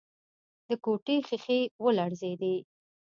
[0.67, 2.55] د کوټې ښيښې ولړزېدې.